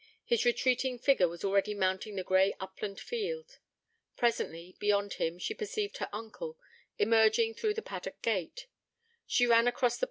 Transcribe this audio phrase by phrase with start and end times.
[0.25, 3.59] His retreating figure was already mounting the grey upland field.
[4.17, 6.57] Presently, beyond him, she perceived her uncle,
[6.97, 8.65] emerging through the paddock gate.